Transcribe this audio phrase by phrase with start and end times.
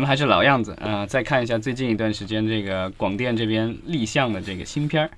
[0.00, 5.10] 我们还是老样子啊、再看一下最近一段时间这个广电这边立项的这个新片儿。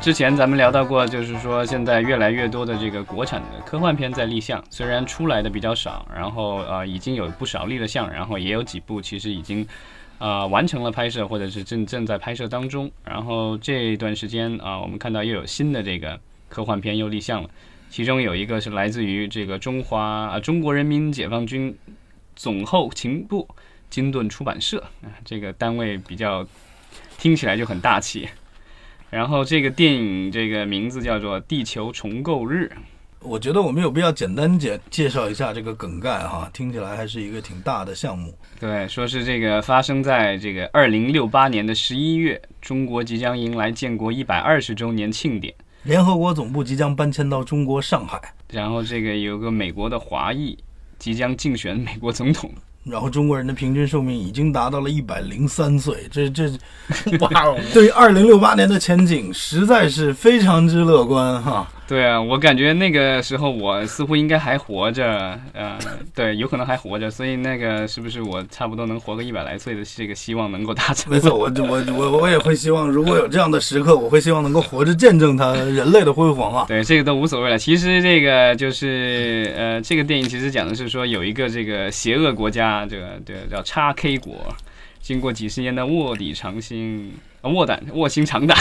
[0.00, 9.66] 之前咱们聊到过，就是说现在越来越多的这个国产的科幻片在立项，虽然出来的比较少，然后呃已经有不少立了项，然后也有几部其实已经
[10.18, 12.88] 啊、完成了拍摄，或者是正正在拍摄当中。
[13.04, 17.50] 然后这段时间啊、我们看到又有新的这个科幻片又立项了，
[17.90, 21.76] 其中有一个是来自于这个中华啊中国人民解放军
[22.36, 23.48] 总后勤部
[23.90, 26.46] 金盾出版社啊，这个单位比较
[27.18, 28.28] 听起来就很大气。
[29.10, 32.70] 然后这个电影这个名字叫做《地球重构日》，
[33.22, 38.36] 我觉得我们有必要简单介介绍一下这个梗概哈，听起来还是一个挺大的项目。
[38.60, 45.54] 对，说是这个发生在这个二零六八年的十一月，中国即将迎来建国一百二十周年庆典。
[45.88, 50.54] 联合国总部即将搬迁到中国上海，然后这个有个美国的华裔
[50.98, 52.52] 即将竞选美国总统，
[52.84, 56.50] 然后中国人的平均寿命已经达到了一百零三岁，这这
[57.20, 61.66] 哇哦，对于二零六八年的前景实在是非常之乐观哈。
[61.88, 65.78] 对啊，我感觉那个时候我似乎应该还活着，呃，
[66.14, 71.10] 对，有可能还活着，所以那个是不是我差不多能活个一百来岁的这个希望能够达成？
[71.10, 76.66] 没错，我我我我也会希望，如果有这样的时刻，我会希望能够活着见证它人类的辉煌啊。
[76.68, 77.56] 对，这个都无所谓了。
[77.56, 84.54] 其实这个就是呃，这个电影其实讲的是说有一个这个邪恶国家，这个这个叫叉 K 国，
[85.00, 88.58] 经过几十年的卧底长心，啊卧胆卧薪尝胆，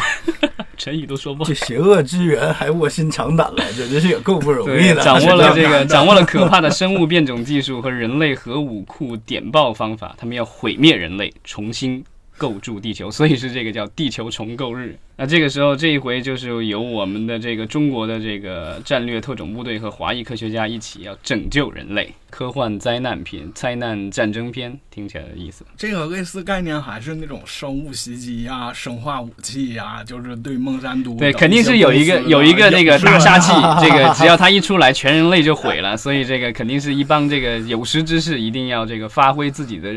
[0.77, 1.53] 成语都说不好这。
[1.55, 5.03] 邪恶之源还卧薪尝胆来着，真是也够不容易，的。
[5.03, 12.03] 掌握了这个，掌握了可怕的生物变种技术和人类核武库点爆方法，他们要毁灭人类，重新
[12.37, 14.97] 构筑地球， 所以是这个叫地球重构日。
[15.19, 25.65] 那这个时候，这一回就是由我们的这个中国的这个战略特种部队和华裔科学家一起要拯救人类，科幻灾难片、灾难战争片，听起来的意思。
[25.75, 33.51] 这个类似概念还是那种生物袭击呀、生化武器呀，就是对孟山都对，肯定是有一个有一个那个大杀器，
[33.81, 35.97] 这个只要他一出来，全人类就毁了。
[35.97, 39.95] 所以这个肯定是一帮这个有识之士，一定要这个发挥自己的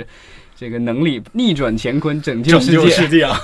[0.60, 2.72] 这个能力，逆转乾坤，拯救世界。
[2.72, 3.40] 救世界啊！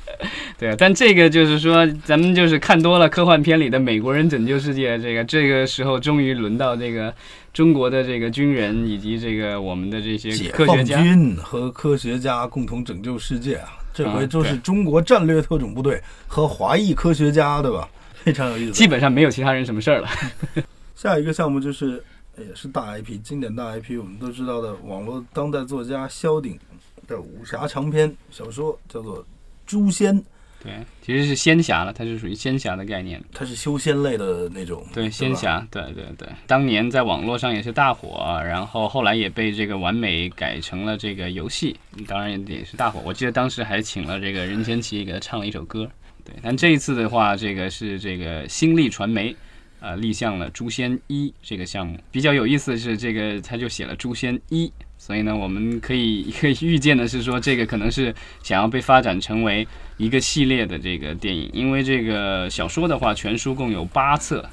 [0.58, 7.14] 对啊，但这个就是说，咱们就是看多了科幻片里的美国人拯救世界，这个这个时候终于轮到这个
[7.52, 11.02] 中国的这个军人以及这个我们的这些解放科学家。
[11.02, 13.68] 军和科学家共同拯救世界啊！
[13.92, 17.86] 这回就是中国战略特种部队和华裔科学家，对吧？
[18.14, 18.72] 非常有意思。
[18.72, 20.08] 基本上没有其他人什么事儿了。
[20.96, 22.02] 下一个项目就是
[22.38, 26.58] 也是大 IP，经典大 IP，我们都知道的网络当代作家萧鼎
[27.06, 29.22] 的武侠长篇小说叫做
[29.66, 30.18] 《诛仙》，
[30.62, 33.22] 对，其实是仙侠了，它是属于仙侠的概念。
[33.32, 43.00] 它是修仙类的那种，对，仙侠，对对对，当年在网络上也是大火，然后后来也被这个完美改成了这个游戏，当然也是大火。
[43.04, 45.88] 我记得当时还请了这个任贤齐给他唱了一首歌。
[46.24, 49.36] 对，但这一次的话，这个是这个新力传媒。
[49.84, 59.68] 呃，立项了《诛仙一》这个项目，比较有意思的是，这个他就写了《诛仙一》，所以呢，我们可以 可以预见的是说，这个可能是想要被发展成为
[59.98, 64.48] 一个系列的这个电影，因为这个小说的话，全书共有八册，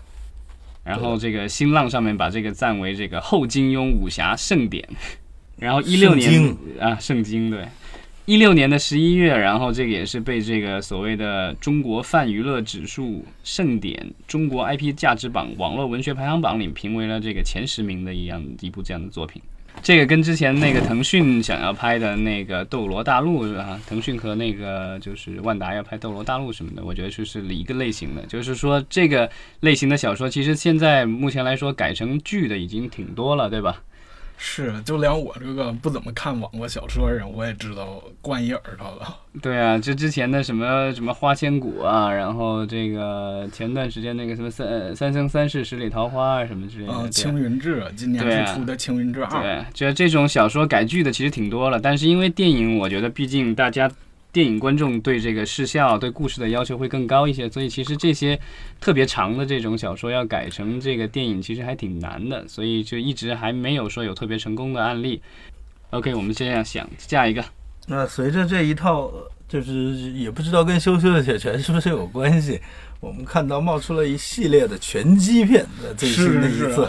[0.83, 4.85] 然后这个新浪上面把这个赞为这个后金庸武侠盛典，
[5.55, 7.65] 然后一六年啊圣经对，
[8.25, 19.41] 一六年的十一月，然后这个也是被这个所谓的中国泛娱乐指数盛典中国 IP 价值榜网络文学排行榜里评为了这个前十名的一样一部这样的作品。
[19.81, 28.21] 这个跟之前那个腾讯想要拍的那个《斗罗大陆》啊，腾讯和那个就是万达要拍《斗罗大陆》什么的，我觉得就是一个类型的。
[28.27, 29.29] 就是说这个
[29.61, 33.81] 类型的小说，其实现在目前来说改成剧的已经挺多了，对吧？
[34.43, 39.15] 是，就连我这个不怎么看网络小说的人，我也知道灌一耳朵了。
[39.39, 53.89] 对啊，就之前的什么什么花千骨啊，然后这个前段时间那个什么三三生三世十里桃花啊什么之类的，青云志》今年出的《青云志二》，对，觉得这种小说改剧的其实挺多了，但是因为电影，我觉得毕竟大家
[54.31, 58.39] 电影观众对这个视效、对故事的要求会更高一些，所以其实这些
[58.79, 65.21] 特别长的这种小说要改成这个电影，其实还挺难的，所以就一直还没有说有特别成功的案例。
[65.89, 67.43] OK，我们这样想，下一个，
[67.87, 69.73] 那随着这一套，呃就是
[70.13, 72.61] 也不知道跟羞羞的铁拳是不是有关系，
[73.01, 76.87] 我们看到冒出了一系列的拳击片的最新的一次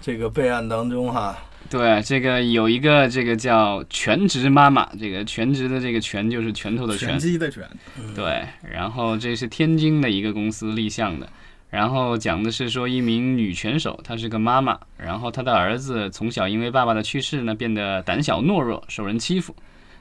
[0.00, 1.38] 这个备案当中哈，
[1.74, 7.68] 对，这个有一个这个叫全职妈妈，这个全职的这个拳就是拳头的拳击的拳，
[8.14, 11.28] 对，然后这是天津的一个公司立项的，
[11.70, 19.52] 然后讲的是说一名女拳手，她是个妈妈，然后她的儿子从小因为爸爸的去世呢，变得胆小懦弱，受人欺负。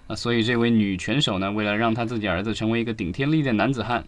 [0.05, 4.03] 啊，所以这位女拳手呢，为了让她自己儿子成为一个顶天立地的男子汉，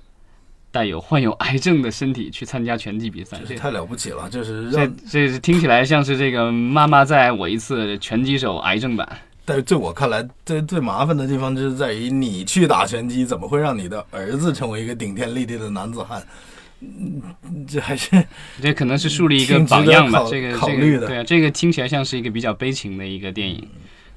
[0.76, 3.40] 带有患有癌症的身体去参加拳击比赛。
[3.48, 4.86] 这太了不起了，这是这。
[5.10, 9.08] 这是听起来像是这个妈妈再爱我一次拳击手癌症版。
[9.46, 16.22] 但是在我看来，最最麻烦的地方就是在于你去打拳击，怎么会让你的儿子成为一个顶天立地的男子汉？
[16.82, 17.22] 嗯，
[17.66, 18.22] 这还是
[18.62, 20.26] 这可能是树立一个榜样吧。
[20.30, 23.66] 这个考虑的这个对啊，这个听起来像是一个比较悲情的一个电影。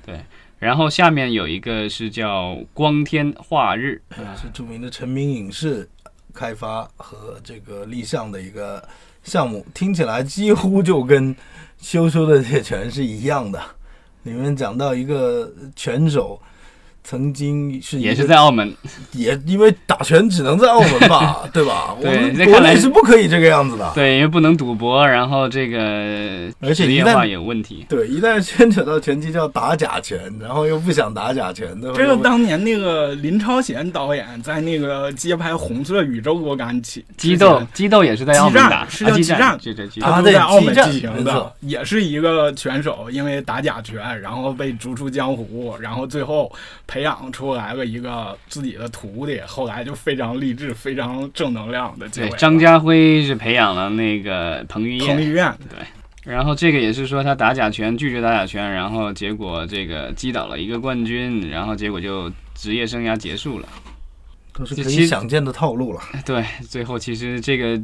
[0.04, 0.18] 对，
[0.58, 5.88] 然后下面有一个是叫《光天化日》啊，是著名的成名影视
[6.34, 8.86] 开发和这个立项的一个
[9.22, 11.34] 项目，听起来几乎就跟
[11.80, 13.62] 羞羞的铁拳是一样的。
[14.24, 16.40] 里面讲到一个拳手
[17.08, 18.70] 曾经是也是在澳门。
[19.12, 21.94] 也因为打拳只能在澳门吧， 对吧？
[21.96, 23.90] 我对们国这看来内是不可以这个样子的。
[23.94, 25.78] 对，因为不能赌博，然后这个
[26.60, 27.86] 而且一旦职业化有问题。
[27.88, 31.96] 对，一旦牵扯到拳击，叫打假拳，然后又不想打假拳，对吧？
[31.96, 46.52] 这个当年那个林超贤导演在那个街拍《红色宇宙》我敢起激斗，激斗也是在澳门打，是叫啊激激战这这激啊他在澳门进行的，也是一个拳手，因为打假拳，然后被逐出江湖，然后最后
[46.98, 55.78] 培养出来了一个自己的徒弟，后来就非常励志、非常正能量的结尾。，对张家辉是培养了那个彭于晏，彭于晏，对
[56.24, 63.68] 然后这个也是说他打假拳，拒绝打假拳，然后结果这个击倒了一个冠军，然后结果就职业生涯结束了。
[64.52, 66.00] 都是可其实以想见的套路了。
[66.26, 67.80] 对，最后其实这个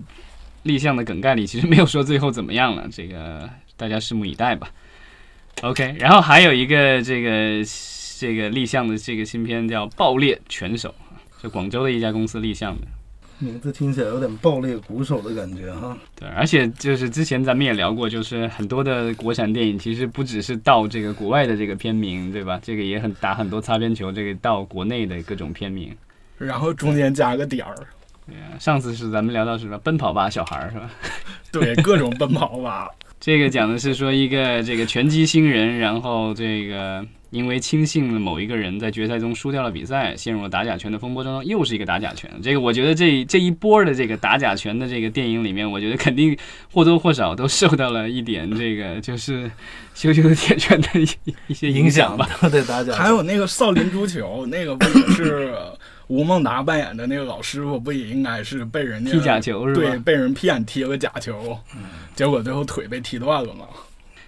[0.65, 4.69] 立项的梗概里其实没有说最后怎么样了，这个大家拭目以待吧。
[5.63, 7.65] OK，然后还有一个这个
[8.19, 10.95] 这个立项的这个新片叫《爆裂拳手》，
[11.43, 12.87] 就广州的一家公司立项的。
[13.41, 15.99] 名字听起来有点爆裂鼓手的感觉哈。
[16.15, 22.61] 对，而且就是之前咱们也聊过，就是很多的国产电影其实不只是到这个国外的这个片名，对吧？
[22.63, 25.95] 这个也很打很多擦边球，这个到国内的各种片名。
[26.39, 27.75] 然后中间加个点儿，
[28.27, 29.79] 对啊，上次是咱们聊到是吧？
[29.83, 30.91] 奔跑吧小孩儿是吧？
[31.51, 32.89] 对，各种奔跑吧。
[33.19, 42.31] 这个讲的是说一个这个拳击新人，然后这个因为轻信了某一个人，在决赛中输掉了比赛，陷入了打假拳的风波中，又是一个打假拳。
[42.41, 46.39] 这个我觉得这这一波的这个打假拳的这个电影里面，我觉得肯定
[46.73, 49.51] 或多或少都受到了一点这个就是
[49.95, 51.09] 羞羞的铁拳的一
[51.49, 52.29] 一些影响吧。
[52.43, 52.95] 对打假拳。
[52.95, 55.53] 还有那个少林足球，那个不也是
[56.07, 61.59] 吴孟达扮演的那个老师傅，不也应该是被人家踢假球是吧对，被人骗踢了假球，
[62.15, 63.67] 结果最后腿被踢断了嘛。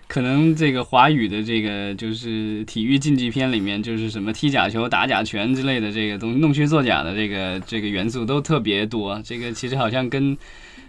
[0.09, 9.21] 可能这个华语的这个就是体育竞技片里面，就是什么踢假球、打假拳之类的这个东西，弄虚作假的这个这个元素都特别多。
[9.25, 10.37] 这个其实好像跟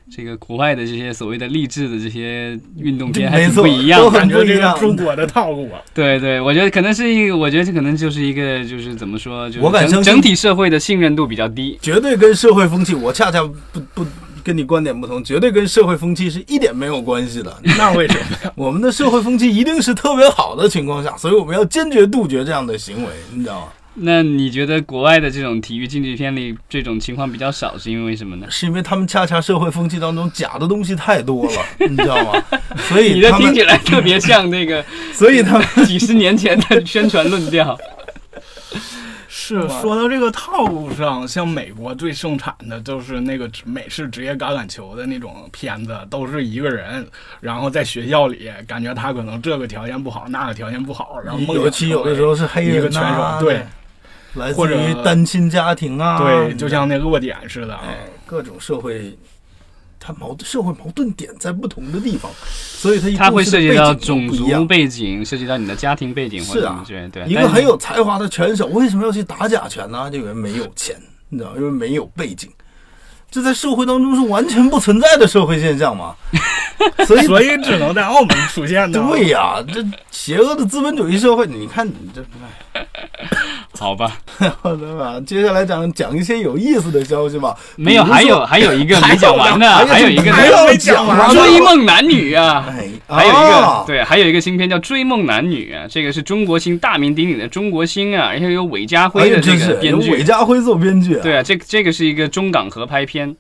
[0.10, 11.78] 这个国外的这些所谓的励志的这些运动片还是不一样感觉这个中国的套路啊，对对，我觉得可能是一个，我觉得这可能就是一个，就是怎么说，就是整整体社会的信任度比较低。
[11.82, 14.06] 绝对跟社会风气，我恰恰不不
[14.48, 17.54] 跟你观点不同，绝对跟社会风气是一点没有关系的。
[17.78, 18.52] 那为什么呀？
[18.56, 23.68] 我们的社会风气一定是特别好的情况下，所以我们要坚决杜绝这样的行为，你知道吗？
[24.00, 28.48] 那你觉得国外的这种体育竞技片里这种情况比较少，是因为什么呢？
[28.50, 32.42] 是因为他们恰恰社会风气当中假的东西太多了， 你知道吗？
[32.88, 37.78] 所以你的，听起来特别像那个所以他们几十年前的宣传论调。
[39.48, 47.08] 是说到这个套路上，像美国最盛产的就是那个美式职业橄榄球的那种片子，都是一个人，
[47.40, 53.62] 然后在学校里感觉他可能这个条件不好，那个条件不好，然后尤其有的时候是黑人拳、手，对
[54.34, 57.74] 来自或者于单亲家庭啊，对，就像那弱点似的。
[57.76, 59.18] 哎，各种社会，
[60.08, 67.10] 它矛社会矛盾点在不同的地方，所以它一它会涉及到种族背景涉及到你的家庭背景或者是啊什么之类。
[67.10, 70.10] 对，一个很有才华的拳手，为什么要去打假拳呢？
[70.10, 70.96] 就因为没有钱，
[71.28, 72.50] 你知道，因为没有背景，
[73.30, 76.16] 这在社会当中是完全不存在的社会现象嘛。
[77.06, 79.00] 所以，所以只能在澳门出现的。
[79.08, 82.24] 对呀、这邪恶的资本主义社会，你看你这，
[83.78, 85.20] 好吧， 对吧？
[85.26, 87.56] 接下来讲讲一些有意思的消息吧。
[87.76, 92.66] 没有，还有还有一个没讲完呢，还有一个还要讲完追梦男女啊。
[92.70, 103.36] 哎，还有一啊个对，还有一个新片叫《追梦男女》啊，这个是中国星大名鼎鼎的中国星啊，而且有韦家哎辉的这个编剧韦，家辉做编剧、啊，对啊，这这个是一个中港合拍片，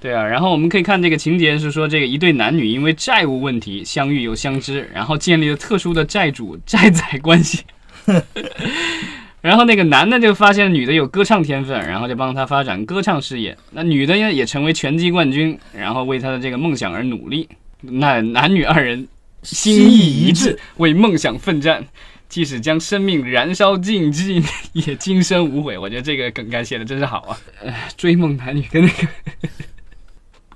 [0.00, 7.62] 对啊，然后我们可以看这个情节是说，这个一对男女因为债务问题相遇又相知，然后建立了特殊的债主债仔关系。
[9.42, 13.56] 然后那个男的就发现女的有歌唱天分，然后就帮她发展歌唱事业。
[13.72, 17.48] 那女的呢也成为拳击冠军，然后为她的这个梦想而努力。
[17.80, 19.06] 那男女二人
[19.42, 21.82] 心意一致，为梦想奋战，
[22.28, 24.42] 即使将生命燃烧尽尽，
[24.72, 25.78] 也今生无悔。
[25.78, 27.38] 我觉得这个梗概写的真是好啊！
[27.62, 29.08] 呃，追梦男女跟那个，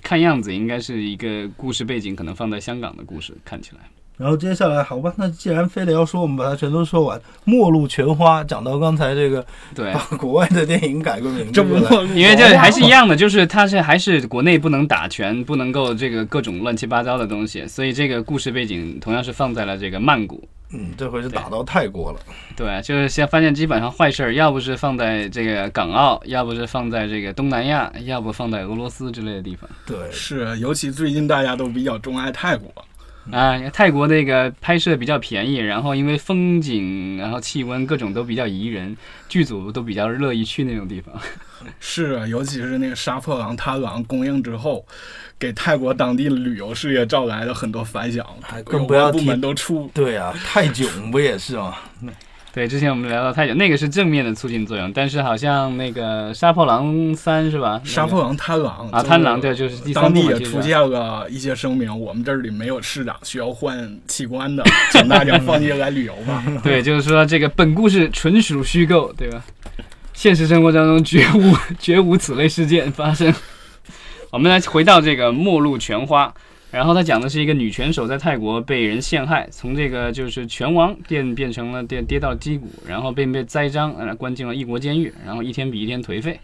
[0.05, 3.81] 看样子应该是一个故事背景，可能放在香港的故事，看起来。
[4.17, 7.19] 然后接下来，好吧，那既然非得要说，我们把它全都说完。
[7.45, 9.45] 《末路全花》讲到刚才这个，
[9.75, 11.75] 对，把国外的电影改个名字这不
[12.15, 20.47] 因为这还是一样的，就是它是还是国内不能打拳，不能够这个各种乱七八糟的东西，所以这个故事背景同样是放在了这个曼谷。
[20.75, 22.19] 嗯，这回是打到泰国了。
[22.57, 29.71] 对，就是现在发现基本上坏事儿，要不是放在这个港澳，要不是放在这个东南亚，要不放在俄罗斯之类的地方。
[29.87, 32.73] 对，是，尤其最近大家都比较钟爱泰国。
[33.31, 38.97] 啊，泰国那个拍摄比较便宜，然后因为风景，然后气温各种都比较宜人，
[39.29, 41.15] 剧组都比较乐意去那种地方。
[41.81, 44.85] 是啊，尤其是那个《杀破狼》贪狼公映之后，
[45.39, 51.75] 给泰国当地旅游事业招来了很多反响，还更不要提部门都出对啊，泰囧不也是吗？
[52.55, 57.83] 对，之前我们聊到太久，那个是正面的促进作用，但是好像那个《杀破狼三》是吧？
[57.85, 66.45] 杀破狼贪狼啊，贪狼对，就是第三当地也出现了一些声明，我们这里没有市长需要换器官的，请大家 放心来旅游吧。
[66.63, 69.45] 对，就是说这个本故事纯属虚构，对吧？
[70.13, 73.35] 现实生活当中绝无绝无此类事件发生。
[74.31, 76.27] 我们来回到这个《末路全花》，
[76.75, 86.41] 然后他讲的是一个女拳手在泰国被人陷害，从这个就是拳王变变成了跌跌到低谷，然后被被栽赃，呃，关进了异国监狱，然后一天比一天颓废。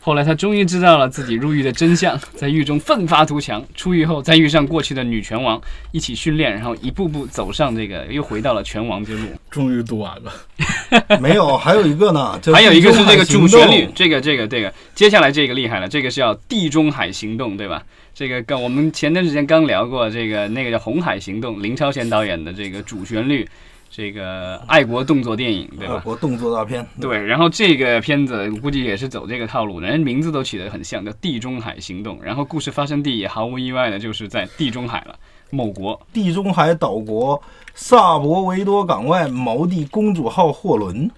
[0.00, 3.64] 后来他终于知道了自己入狱的真相， 在狱中奋发图强。
[3.76, 5.60] 出狱后再遇上过去的女拳王，
[5.92, 9.28] 一起训练，然后一步步走上这个，又回到了拳王之路。
[9.48, 10.32] 终于读完了，
[11.20, 17.84] 没有，还有一个呢，还有一个是这个主旋律，这个这个这个，接下来这个厉害了，这个是叫《地中海行动》，对吧？
[18.18, 23.48] 这个刚我们前段时间刚聊过，这个那个叫《红海行动》，林超贤导演的这个主旋律，
[23.88, 25.94] 这个爱国动作电影，对吧？
[25.94, 35.16] 爱国动作大片，对，然后这个片子估计也是走这个套路的，人名字都起得很像，叫《地中海行动》，然后故事发生地也毫无意外的就是在地中海了，
[35.50, 36.04] 某国。
[36.12, 37.40] 地中海岛国
[37.76, 41.08] 萨博维多港外锚地公主号货轮，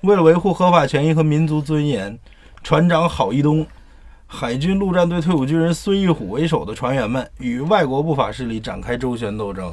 [0.00, 2.18] 为了维护合法权益和民族尊严，
[2.64, 3.64] 船长郝一东、
[4.28, 9.72] 海军陆战队退伍军人孙玉虎为首的船员们与外国不法势力展开周旋斗争，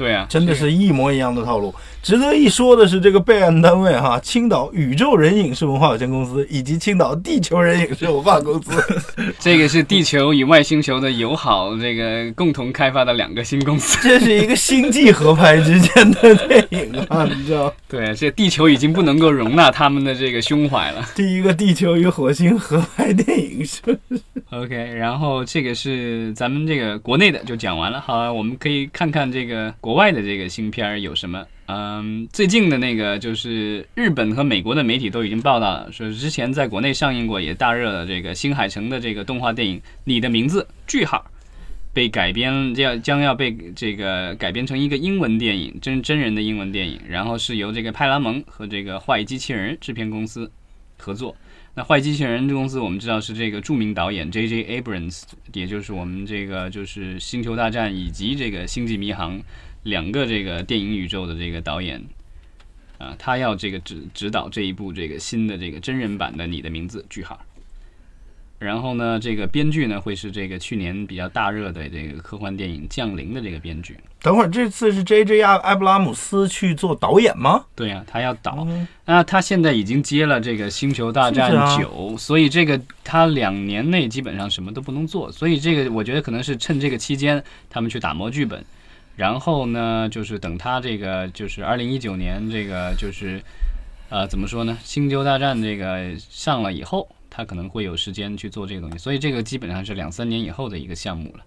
[0.00, 1.74] 对啊，真的是一模一样的套路。
[2.02, 8.82] 值得一说的是，这个备案单位哈，青岛宇宙人影视文化有限公司以及青岛地球人影视文化公司，
[9.38, 13.98] 这个是地球与外星球的友好，这个共同开发的两个新公司。
[14.08, 17.70] 这是一个星际合拍之间的电影啊，你知道？
[17.86, 21.04] 对，这地球已经不能够容纳他们的这个胸怀了。
[21.14, 23.82] 第一个地球与火星合拍电影是
[24.48, 31.44] OK，然后这个是咱们这个国内的就讲完了，好了，我们可以看看这个国国外的这个新片儿有什么。
[31.66, 41.28] 嗯，最近的那个就是日本和美国的媒体都已经报道了，说之前在国内上映过也大热的这个新海诚的这个动画电影《你的名字》句号
[41.92, 50.48] 被改编，将将要被这个改编成一个英文电影，真真人的英文电影，然后是由这个派拉蒙和这个坏机器人制片公司
[50.98, 51.34] 合作。
[51.74, 54.80] 那坏机器人这公司我们知道是这个著名导演 J.J.
[54.80, 59.38] Abrams，也就是我们这个就是《星球大战》以及这个《星际迷航》
[59.82, 62.02] 两个这个电影宇宙的这个导演
[62.98, 67.40] 啊，他要这个指指导这一部这个新的这个真人版的《你的名字》句号。
[68.58, 73.96] 然后呢，这个编剧呢会是这个去年比较大热的这个科幻电影《降临》的这个编剧。
[74.20, 75.40] 等会儿这次是 J.J.
[75.40, 77.64] 阿埃布拉姆斯去做导演吗？
[77.74, 78.66] 对呀、他要导。
[78.68, 88.62] 嗯那他现在已经接了这个《星球大战九》，所以这个他两年内基本上什么都不能做，所以这个我觉得可能是趁这个期间他们去打磨剧本，
[89.20, 93.38] 然后呢，就是等他这个就是二零一九年这个就是
[94.08, 101.44] 呃怎么说呢，《星球大战》这个上了以后，他可能会有时间去做这个东西，所以这个基本上是两三年以后的一个项目了。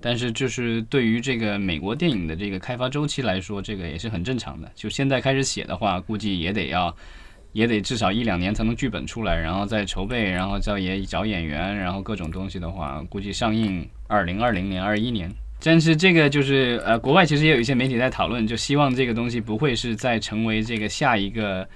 [0.00, 4.72] 但是就是对于这个美国电影的这个开发周期来说，这个也是很正常的。
[4.74, 6.96] 就现在开始写的话，估计也得要，
[7.52, 15.30] 也得至少一两年才能剧本出来，然后再筹备，然后再也找演员，然后各种东西的话，估计上映二零二零年、二一年。
[15.62, 21.66] 但是这个就是呃，国外其实也有一些媒体在讨论，就希望这个东西不会是再成为这个下一个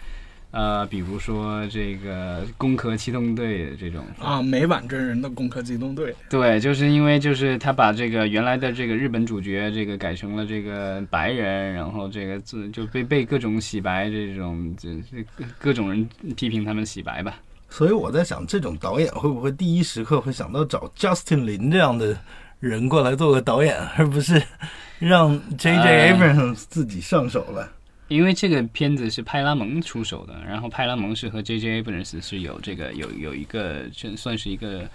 [0.50, 6.12] 呃，比如说这个《攻壳机动队》这种啊，美版真人的《攻壳机动队》。
[6.30, 17.40] 对，就是因为就是他把这个原来的这个日本主角这个改成了这个白人，然后这个自就被被各种洗白这种这这各种人批评他们洗白吧。
[17.68, 22.16] 所以我在想，这种导演会不会第一时刻会想到找 Justin 林这样的
[22.60, 24.42] 人过来做个导演，而不是
[24.98, 26.12] 让 J.J.
[26.12, 27.70] Abrams 自己上手了？
[28.08, 31.82] 因为这个片子是派拉蒙出手的，然后派拉蒙是和 J.J.
[31.82, 34.88] Abrams 是有这个有有一个这算是一个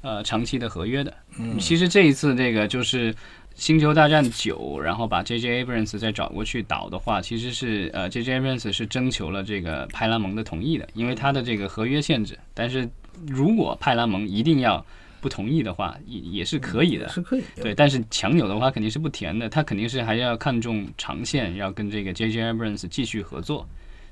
[0.00, 1.12] 呃长期的合约的。
[1.38, 3.12] 嗯，其实这一次这个就是
[3.54, 5.64] 《星球大战九》，然后把 J.J.
[5.64, 8.40] Abrams 再找过去导的话，其实是呃 J.J.
[8.40, 12.38] Abrams 是征求了这个派拉蒙的同意的，因为他的这个合约限制。
[12.54, 12.88] 但是
[13.26, 14.84] 如果派拉蒙一定要
[15.20, 17.08] 不同意的话，也也是可以的。
[17.08, 17.42] 是可以。
[17.56, 22.52] 对，但是强扭的话肯定是不甜的，他肯定是还要看重长线，要跟这个 J.J.
[22.52, 23.68] Abrams 继续合作，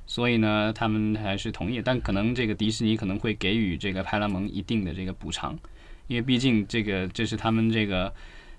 [0.06, 1.80] 所以呢，他们还是同意。
[1.82, 5.58] 但可能这个迪士尼可能会给予这个派拉蒙一定的这个补偿，
[6.06, 8.12] 因为毕竟这个这是他们这个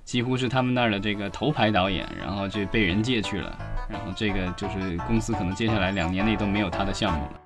[0.04, 3.58] 几乎是他们那儿的这个头牌导演，然后就被人借去了，
[3.90, 7.42] 然后这个就是公司可能接下来两年内都没有他的项目了。